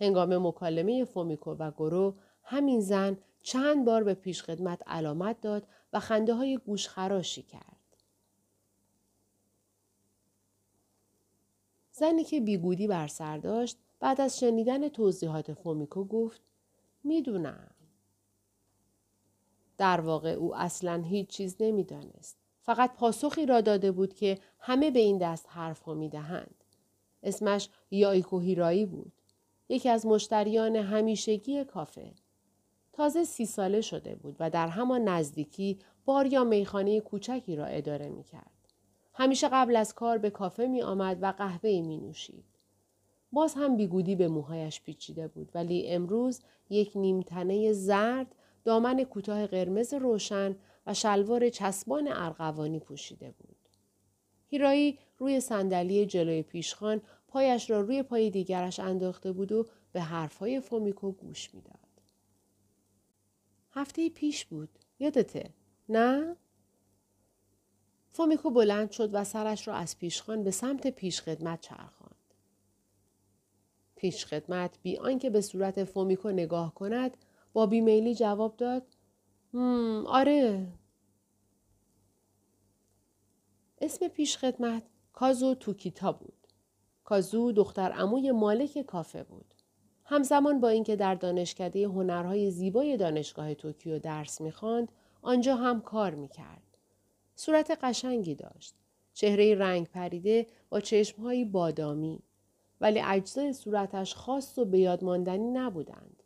هنگام 0.00 0.46
مکالمه 0.46 1.04
فومیکو 1.04 1.50
و 1.50 1.70
گورو 1.76 2.14
همین 2.42 2.80
زن 2.80 3.18
چند 3.42 3.84
بار 3.84 4.04
به 4.04 4.14
پیشخدمت 4.14 4.82
علامت 4.86 5.40
داد 5.40 5.66
و 5.92 6.00
خنده 6.00 6.34
های 6.34 6.56
گوشخراشی 6.56 7.42
کرد. 7.42 7.76
زنی 11.92 12.24
که 12.24 12.40
بیگودی 12.40 12.86
بر 12.86 13.06
سر 13.06 13.38
داشت 13.38 13.78
بعد 14.00 14.20
از 14.20 14.38
شنیدن 14.38 14.88
توضیحات 14.88 15.52
فومیکو 15.52 16.04
گفت 16.04 16.40
می‌دونم. 17.04 17.70
در 19.78 20.00
واقع 20.00 20.30
او 20.30 20.56
اصلا 20.56 21.02
هیچ 21.02 21.28
چیز 21.28 21.56
نمی‌دانست. 21.60 22.36
فقط 22.62 22.96
پاسخی 22.96 23.46
را 23.46 23.60
داده 23.60 23.92
بود 23.92 24.14
که 24.14 24.38
همه 24.58 24.90
به 24.90 24.98
این 24.98 25.18
دست 25.18 25.46
حرف 25.48 25.82
ها 25.82 25.94
می 25.94 26.08
دهند. 26.08 26.64
اسمش 27.22 27.68
یایکو 27.90 28.38
هیرایی 28.38 28.86
بود. 28.86 29.12
یکی 29.68 29.88
از 29.88 30.06
مشتریان 30.06 30.76
همیشگی 30.76 31.64
کافه. 31.64 32.12
تازه 32.92 33.24
سی 33.24 33.46
ساله 33.46 33.80
شده 33.80 34.14
بود 34.14 34.36
و 34.40 34.50
در 34.50 34.68
همان 34.68 35.08
نزدیکی 35.08 35.78
بار 36.04 36.26
یا 36.26 36.44
میخانه 36.44 37.00
کوچکی 37.00 37.56
را 37.56 37.64
اداره 37.64 38.08
می 38.08 38.24
کرد. 38.24 38.50
همیشه 39.14 39.48
قبل 39.48 39.76
از 39.76 39.94
کار 39.94 40.18
به 40.18 40.30
کافه 40.30 40.66
می 40.66 40.82
آمد 40.82 41.18
و 41.22 41.32
قهوه 41.38 41.70
می 41.70 41.96
نوشید. 41.96 42.44
باز 43.32 43.54
هم 43.54 43.76
بیگودی 43.76 44.16
به 44.16 44.28
موهایش 44.28 44.80
پیچیده 44.80 45.28
بود 45.28 45.50
ولی 45.54 45.88
امروز 45.88 46.40
یک 46.70 46.92
نیمتنه 46.94 47.72
زرد 47.72 48.34
دامن 48.64 49.04
کوتاه 49.04 49.46
قرمز 49.46 49.94
روشن 49.94 50.56
و 50.86 50.94
شلوار 50.94 51.48
چسبان 51.48 52.08
ارغوانی 52.08 52.78
پوشیده 52.78 53.34
بود. 53.38 53.56
هیرایی 54.48 54.98
روی 55.18 55.40
صندلی 55.40 56.06
جلوی 56.06 56.42
پیشخان 56.42 57.02
پایش 57.36 57.70
را 57.70 57.80
روی 57.80 58.02
پای 58.02 58.30
دیگرش 58.30 58.80
انداخته 58.80 59.32
بود 59.32 59.52
و 59.52 59.66
به 59.92 60.00
حرفهای 60.00 60.60
فومیکو 60.60 61.12
گوش 61.12 61.54
می‌داد. 61.54 62.02
هفته 63.72 64.08
پیش 64.08 64.44
بود. 64.44 64.68
یادته؟ 64.98 65.50
نه؟ 65.88 66.36
فومیکو 68.12 68.50
بلند 68.50 68.90
شد 68.90 69.14
و 69.14 69.24
سرش 69.24 69.68
را 69.68 69.74
از 69.74 69.98
پیشخان 69.98 70.44
به 70.44 70.50
سمت 70.50 70.86
پیشخدمت 70.86 71.60
چرخاند. 71.60 72.34
پیشخدمت 73.96 74.78
بی 74.82 74.96
آنکه 74.96 75.30
به 75.30 75.40
صورت 75.40 75.84
فومیکو 75.84 76.30
نگاه 76.30 76.74
کند 76.74 77.16
با 77.52 77.66
بیمیلی 77.66 78.14
جواب 78.14 78.56
داد 78.56 78.86
آره 80.06 80.66
اسم 83.80 84.08
پیشخدمت 84.08 84.82
کازو 85.12 85.54
توکیتا 85.54 86.12
بود. 86.12 86.45
کازو 87.06 87.52
دختر 87.52 87.92
عموی 87.92 88.32
مالک 88.32 88.78
کافه 88.78 89.22
بود. 89.22 89.54
همزمان 90.04 90.60
با 90.60 90.68
اینکه 90.68 90.96
در 90.96 91.14
دانشکده 91.14 91.84
هنرهای 91.84 92.50
زیبای 92.50 92.96
دانشگاه 92.96 93.54
توکیو 93.54 93.98
درس 93.98 94.40
می‌خواند 94.40 94.92
آنجا 95.22 95.56
هم 95.56 95.80
کار 95.80 96.14
می‌کرد. 96.14 96.76
صورت 97.34 97.78
قشنگی 97.82 98.34
داشت. 98.34 98.74
چهره 99.14 99.54
رنگ 99.54 99.88
پریده 99.88 100.46
با 100.68 100.80
چشمهایی 100.80 101.44
بادامی. 101.44 102.22
ولی 102.80 103.00
اجزای 103.04 103.52
صورتش 103.52 104.14
خاص 104.14 104.58
و 104.58 104.64
به 104.64 104.78
یاد 104.78 105.04
ماندنی 105.04 105.50
نبودند. 105.50 106.22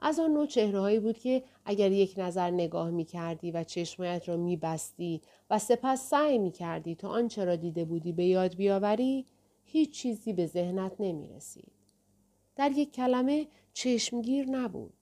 از 0.00 0.18
آن 0.18 0.30
نوع 0.30 0.46
چهرههایی 0.46 1.00
بود 1.00 1.18
که 1.18 1.42
اگر 1.64 1.92
یک 1.92 2.14
نظر 2.16 2.50
نگاه 2.50 2.90
می 2.90 3.04
کردی 3.04 3.50
و 3.50 3.64
چشمایت 3.64 4.28
را 4.28 4.36
می 4.36 4.56
بستی 4.56 5.22
و 5.50 5.58
سپس 5.58 6.10
سعی 6.10 6.38
می 6.38 6.50
کردی 6.50 6.94
تا 6.94 7.08
آنچه 7.08 7.44
را 7.44 7.56
دیده 7.56 7.84
بودی 7.84 8.12
به 8.12 8.24
یاد 8.24 8.54
بیاوری 8.54 9.26
هیچ 9.70 9.90
چیزی 9.90 10.32
به 10.32 10.46
ذهنت 10.46 10.92
نمی 11.00 11.28
رسید. 11.28 11.72
در 12.56 12.72
یک 12.72 12.92
کلمه 12.92 13.46
چشمگیر 13.72 14.50
نبود. 14.50 14.94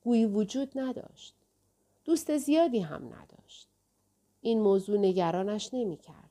گویی 0.00 0.24
وجود 0.24 0.72
نداشت. 0.74 1.34
دوست 2.04 2.36
زیادی 2.36 2.80
هم 2.80 3.04
نداشت. 3.06 3.68
این 4.40 4.60
موضوع 4.60 4.98
نگرانش 4.98 5.70
نمی 5.72 5.96
کرد. 5.96 6.30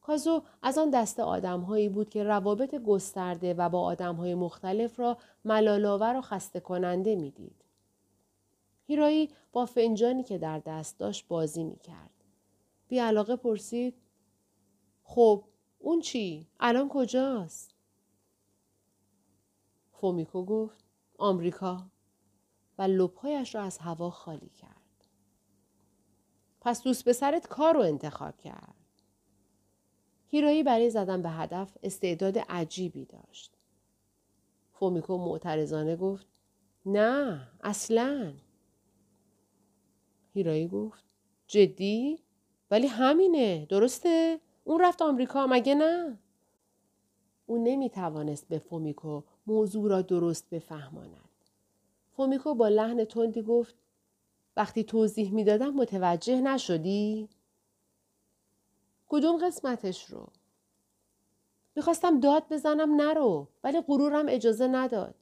کازو 0.00 0.42
از 0.62 0.78
آن 0.78 0.90
دسته 0.90 1.22
آدمهایی 1.22 1.88
بود 1.88 2.10
که 2.10 2.24
روابط 2.24 2.74
گسترده 2.74 3.54
و 3.54 3.68
با 3.68 3.80
آدمهای 3.82 4.34
مختلف 4.34 5.00
را 5.00 5.18
ملالاور 5.44 6.16
و 6.16 6.20
خسته 6.20 6.60
کننده 6.60 7.16
می‌دید. 7.16 7.64
هیرایی 8.86 9.30
با 9.52 9.66
فنجانی 9.66 10.22
که 10.22 10.38
در 10.38 10.58
دست 10.58 10.98
داشت 10.98 11.28
بازی 11.28 11.64
می 11.64 11.76
کرد. 11.76 12.10
بی 12.88 12.98
علاقه 12.98 13.36
پرسید 13.36 13.94
خب 15.04 15.44
اون 15.82 16.00
چی؟ 16.00 16.46
الان 16.60 16.88
کجاست؟ 16.88 17.74
فومیکو 19.92 20.44
گفت 20.44 20.84
آمریکا 21.18 21.86
و 22.78 22.82
لبهایش 22.82 23.54
را 23.54 23.62
از 23.62 23.78
هوا 23.78 24.10
خالی 24.10 24.48
کرد. 24.48 25.06
پس 26.60 26.82
دوست 26.82 27.08
پسرت 27.08 27.46
کار 27.46 27.74
رو 27.74 27.80
انتخاب 27.80 28.36
کرد. 28.36 28.74
هیرایی 30.26 30.62
برای 30.62 30.90
زدن 30.90 31.22
به 31.22 31.30
هدف 31.30 31.76
استعداد 31.82 32.38
عجیبی 32.38 33.04
داشت. 33.04 33.56
فومیکو 34.72 35.16
معترضانه 35.16 35.96
گفت 35.96 36.26
نه 36.86 37.48
اصلا. 37.60 38.34
هیرایی 40.34 40.68
گفت 40.68 41.04
جدی؟ 41.46 42.18
ولی 42.70 42.86
همینه 42.86 43.66
درسته؟ 43.66 44.40
اون 44.64 44.80
رفت 44.80 45.02
آمریکا 45.02 45.46
مگه 45.46 45.74
نه؟ 45.74 46.18
او 47.46 47.64
نمی 47.64 47.90
توانست 47.90 48.48
به 48.48 48.58
فومیکو 48.58 49.22
موضوع 49.46 49.90
را 49.90 50.02
درست 50.02 50.50
بفهماند. 50.50 51.28
فومیکو 52.16 52.54
با 52.54 52.68
لحن 52.68 53.04
تندی 53.04 53.42
گفت 53.42 53.74
وقتی 54.56 54.84
توضیح 54.84 55.32
می‌دادم 55.32 55.70
متوجه 55.70 56.40
نشدی؟ 56.40 57.28
کدوم 59.08 59.46
قسمتش 59.46 60.10
رو؟ 60.10 60.26
می‌خواستم 61.76 62.20
داد 62.20 62.48
بزنم 62.50 63.00
نرو 63.00 63.48
ولی 63.64 63.80
غرورم 63.80 64.26
اجازه 64.28 64.66
نداد. 64.66 65.14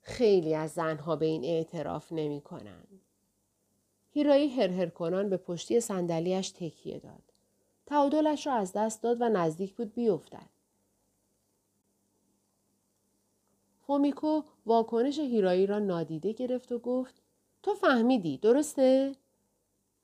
خیلی 0.00 0.54
از 0.54 0.70
زنها 0.70 1.16
به 1.16 1.26
این 1.26 1.44
اعتراف 1.44 2.12
نمی 2.12 2.40
کنند. 2.40 3.05
هیرایی 4.16 4.48
هرهر 4.48 4.86
کنان 4.86 5.30
به 5.30 5.36
پشتی 5.36 5.80
صندلیاش 5.80 6.50
تکیه 6.50 6.98
داد. 6.98 7.22
تعادلش 7.86 8.46
را 8.46 8.52
از 8.52 8.72
دست 8.72 9.02
داد 9.02 9.20
و 9.20 9.28
نزدیک 9.28 9.74
بود 9.74 9.94
بیفتد. 9.94 10.48
فومیکو 13.86 14.42
واکنش 14.66 15.18
هیرایی 15.18 15.66
را 15.66 15.78
نادیده 15.78 16.32
گرفت 16.32 16.72
و 16.72 16.78
گفت 16.78 17.14
تو 17.62 17.74
فهمیدی 17.74 18.36
درسته؟ 18.36 19.12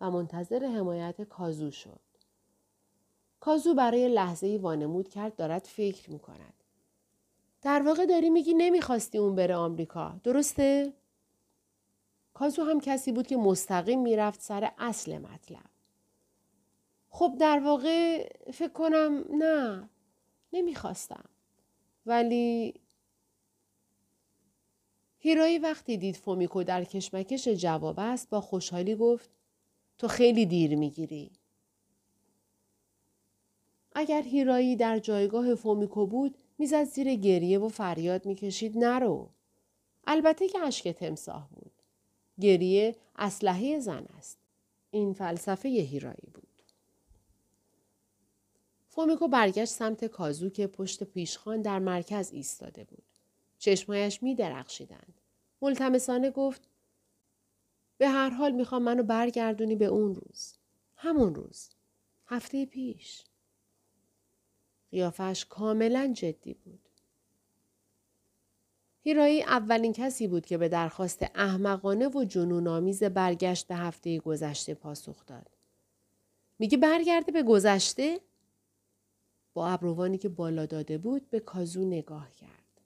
و 0.00 0.10
منتظر 0.10 0.64
حمایت 0.64 1.22
کازو 1.22 1.70
شد. 1.70 2.00
کازو 3.40 3.74
برای 3.74 4.08
لحظه 4.08 4.46
ای 4.46 4.58
وانمود 4.58 5.08
کرد 5.08 5.36
دارد 5.36 5.64
فکر 5.64 6.10
می 6.10 6.18
کند. 6.18 6.54
در 7.62 7.82
واقع 7.82 8.06
داری 8.06 8.30
میگی 8.30 8.54
نمی‌خواستی 8.54 9.18
اون 9.18 9.34
بره 9.34 9.54
آمریکا 9.54 10.14
درسته؟ 10.24 10.92
کازو 12.34 12.64
هم 12.64 12.80
کسی 12.80 13.12
بود 13.12 13.26
که 13.26 13.36
مستقیم 13.36 14.02
می‌رفت 14.02 14.40
سر 14.40 14.72
اصل 14.78 15.18
مطلب. 15.18 15.70
خب 17.08 17.36
در 17.40 17.58
واقع 17.58 18.28
فکر 18.52 18.72
کنم 18.72 19.24
نه 19.30 19.88
نمی‌خواستم. 20.52 21.24
ولی 22.06 22.74
هیرایی 25.18 25.58
وقتی 25.58 25.96
دید 25.96 26.16
فومیکو 26.16 26.62
در 26.62 26.84
کشمکش 26.84 27.48
جواب 27.48 27.98
است 27.98 28.30
با 28.30 28.40
خوشحالی 28.40 28.94
گفت 28.94 29.30
تو 29.98 30.08
خیلی 30.08 30.46
دیر 30.46 30.76
می‌گیری. 30.76 31.30
اگر 33.94 34.22
هیرایی 34.22 34.76
در 34.76 34.98
جایگاه 34.98 35.54
فومیکو 35.54 36.06
بود 36.06 36.38
می‌زد 36.58 36.84
زیر 36.84 37.14
گریه 37.14 37.58
و 37.58 37.68
فریاد 37.68 38.26
می‌کشید 38.26 38.78
نرو. 38.78 39.30
البته 40.06 40.48
که 40.48 40.58
اشک 40.58 40.88
تمساه 40.88 41.48
بود. 41.50 41.61
گریه 42.42 42.96
اسلحه 43.16 43.78
زن 43.78 44.06
است. 44.18 44.38
این 44.90 45.12
فلسفه 45.12 45.68
هیرایی 45.68 46.28
بود. 46.34 46.62
فومیکو 48.88 49.28
برگشت 49.28 49.72
سمت 49.72 50.04
کازو 50.04 50.50
که 50.50 50.66
پشت 50.66 51.04
پیشخان 51.04 51.62
در 51.62 51.78
مرکز 51.78 52.32
ایستاده 52.32 52.84
بود. 52.84 53.04
چشمایش 53.58 54.22
می 54.22 54.34
درخشیدند. 54.34 55.20
ملتمسانه 55.62 56.30
گفت 56.30 56.68
به 57.98 58.08
هر 58.08 58.30
حال 58.30 58.52
می‌خوام 58.52 58.82
منو 58.82 59.02
برگردونی 59.02 59.76
به 59.76 59.84
اون 59.86 60.14
روز. 60.14 60.54
همون 60.96 61.34
روز. 61.34 61.68
هفته 62.26 62.66
پیش. 62.66 63.22
قیافش 64.90 65.46
کاملا 65.48 66.12
جدی 66.16 66.54
بود. 66.54 66.81
هیرایی 69.04 69.42
اولین 69.42 69.92
کسی 69.92 70.28
بود 70.28 70.46
که 70.46 70.58
به 70.58 70.68
درخواست 70.68 71.26
احمقانه 71.34 72.08
و 72.08 72.24
جنونآمیز 72.24 73.02
برگشت 73.02 73.66
به 73.66 73.76
هفته 73.76 74.18
گذشته 74.18 74.74
پاسخ 74.74 75.26
داد. 75.26 75.50
میگه 76.58 76.78
برگرده 76.78 77.32
به 77.32 77.42
گذشته؟ 77.42 78.20
با 79.54 79.68
ابروانی 79.68 80.18
که 80.18 80.28
بالا 80.28 80.66
داده 80.66 80.98
بود 80.98 81.30
به 81.30 81.40
کازو 81.40 81.84
نگاه 81.84 82.30
کرد. 82.30 82.80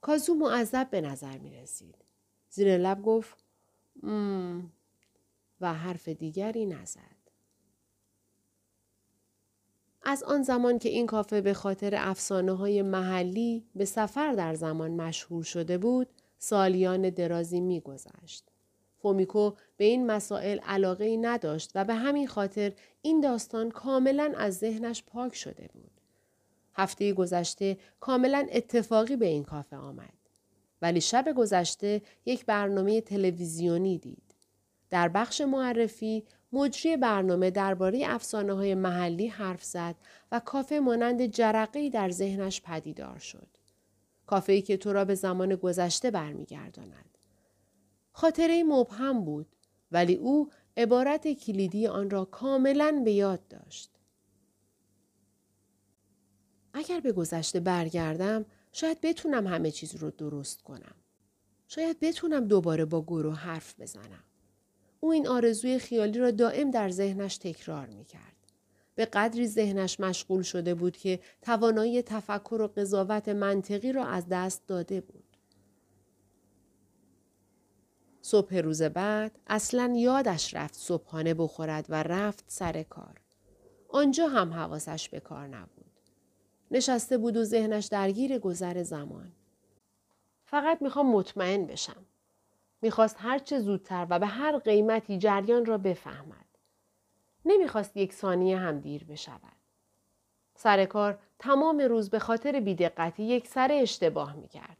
کازو 0.00 0.34
معذب 0.34 0.90
به 0.90 1.00
نظر 1.00 1.38
می 1.38 1.54
رسید. 1.54 1.94
زیر 2.50 2.78
لب 2.78 3.02
گفت 3.02 3.44
مم 4.02 4.72
و 5.60 5.74
حرف 5.74 6.08
دیگری 6.08 6.66
نزد. 6.66 7.19
از 10.10 10.22
آن 10.22 10.42
زمان 10.42 10.78
که 10.78 10.88
این 10.88 11.06
کافه 11.06 11.40
به 11.40 11.54
خاطر 11.54 11.94
افسانه 11.96 12.52
های 12.52 12.82
محلی 12.82 13.64
به 13.74 13.84
سفر 13.84 14.32
در 14.32 14.54
زمان 14.54 14.90
مشهور 14.90 15.42
شده 15.42 15.78
بود، 15.78 16.08
سالیان 16.38 17.10
درازی 17.10 17.60
میگذشت. 17.60 18.44
فومیکو 18.98 19.52
به 19.76 19.84
این 19.84 20.06
مسائل 20.06 20.58
علاقه 20.58 21.04
ای 21.04 21.16
نداشت 21.16 21.70
و 21.74 21.84
به 21.84 21.94
همین 21.94 22.26
خاطر 22.26 22.72
این 23.02 23.20
داستان 23.20 23.70
کاملا 23.70 24.32
از 24.36 24.58
ذهنش 24.58 25.02
پاک 25.06 25.34
شده 25.34 25.68
بود. 25.72 26.00
هفته 26.74 27.12
گذشته 27.12 27.78
کاملا 28.00 28.46
اتفاقی 28.52 29.16
به 29.16 29.26
این 29.26 29.44
کافه 29.44 29.76
آمد. 29.76 30.14
ولی 30.82 31.00
شب 31.00 31.34
گذشته 31.36 32.02
یک 32.26 32.46
برنامه 32.46 33.00
تلویزیونی 33.00 33.98
دید. 33.98 34.34
در 34.90 35.08
بخش 35.08 35.40
معرفی 35.40 36.24
مجری 36.52 36.96
برنامه 36.96 37.50
درباره 37.50 38.02
افسانه 38.06 38.52
های 38.52 38.74
محلی 38.74 39.26
حرف 39.26 39.64
زد 39.64 39.96
و 40.32 40.40
کافه 40.40 40.80
مانند 40.80 41.26
جرقه 41.26 41.90
در 41.90 42.10
ذهنش 42.10 42.62
پدیدار 42.62 43.18
شد. 43.18 43.48
کافه 44.26 44.60
که 44.60 44.76
تو 44.76 44.92
را 44.92 45.04
به 45.04 45.14
زمان 45.14 45.54
گذشته 45.54 46.10
برمیگرداند. 46.10 47.18
خاطره 48.12 48.64
مبهم 48.64 49.24
بود 49.24 49.56
ولی 49.92 50.14
او 50.14 50.50
عبارت 50.76 51.32
کلیدی 51.32 51.86
آن 51.86 52.10
را 52.10 52.24
کاملا 52.24 53.02
به 53.04 53.12
یاد 53.12 53.48
داشت. 53.48 53.90
اگر 56.72 57.00
به 57.00 57.12
گذشته 57.12 57.60
برگردم 57.60 58.44
شاید 58.72 59.00
بتونم 59.00 59.46
همه 59.46 59.70
چیز 59.70 59.96
رو 59.96 60.10
درست 60.10 60.62
کنم. 60.62 60.94
شاید 61.68 62.00
بتونم 62.00 62.48
دوباره 62.48 62.84
با 62.84 63.02
گروه 63.02 63.36
حرف 63.36 63.80
بزنم. 63.80 64.24
او 65.00 65.12
این 65.12 65.28
آرزوی 65.28 65.78
خیالی 65.78 66.18
را 66.18 66.30
دائم 66.30 66.70
در 66.70 66.88
ذهنش 66.90 67.38
تکرار 67.38 67.86
می 67.86 68.04
کرد. 68.04 68.36
به 68.94 69.06
قدری 69.06 69.46
ذهنش 69.46 70.00
مشغول 70.00 70.42
شده 70.42 70.74
بود 70.74 70.96
که 70.96 71.20
توانایی 71.42 72.02
تفکر 72.02 72.60
و 72.60 72.66
قضاوت 72.66 73.28
منطقی 73.28 73.92
را 73.92 74.06
از 74.06 74.28
دست 74.28 74.66
داده 74.66 75.00
بود. 75.00 75.24
صبح 78.22 78.56
روز 78.56 78.82
بعد 78.82 79.38
اصلا 79.46 79.92
یادش 79.96 80.54
رفت 80.54 80.74
صبحانه 80.74 81.34
بخورد 81.34 81.86
و 81.88 82.02
رفت 82.02 82.44
سر 82.46 82.82
کار. 82.82 83.20
آنجا 83.88 84.28
هم 84.28 84.52
حواسش 84.54 85.08
به 85.08 85.20
کار 85.20 85.46
نبود. 85.46 85.90
نشسته 86.70 87.18
بود 87.18 87.36
و 87.36 87.44
ذهنش 87.44 87.86
درگیر 87.86 88.38
گذر 88.38 88.82
زمان. 88.82 89.32
فقط 90.44 90.82
می‌خوام 90.82 91.12
مطمئن 91.12 91.66
بشم. 91.66 92.06
می‌خواست 92.82 93.16
هرچه 93.18 93.58
زودتر 93.58 94.06
و 94.10 94.18
به 94.18 94.26
هر 94.26 94.58
قیمتی 94.58 95.18
جریان 95.18 95.66
را 95.66 95.78
بفهمد. 95.78 96.44
نمی‌خواست 97.44 97.96
یک 97.96 98.12
ثانیه 98.12 98.58
هم 98.58 98.80
دیر 98.80 99.04
بشود. 99.04 99.52
سر 100.54 100.84
کار 100.84 101.18
تمام 101.38 101.80
روز 101.80 102.10
به 102.10 102.18
خاطر 102.18 102.60
بیدقتی 102.60 103.22
یک 103.22 103.48
سر 103.48 103.68
اشتباه 103.72 104.32
می 104.32 104.48
کرد. 104.48 104.76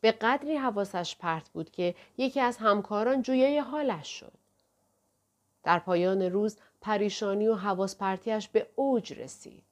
به 0.00 0.12
قدری 0.12 0.56
حواسش 0.56 1.16
پرت 1.16 1.48
بود 1.48 1.70
که 1.70 1.94
یکی 2.18 2.40
از 2.40 2.56
همکاران 2.56 3.22
جویای 3.22 3.58
حالش 3.58 4.08
شد. 4.08 4.32
در 5.62 5.78
پایان 5.78 6.22
روز 6.22 6.58
پریشانی 6.80 7.48
و 7.48 7.54
حواس 7.54 7.96
پرتیش 7.96 8.48
به 8.48 8.66
اوج 8.76 9.12
رسید. 9.12 9.63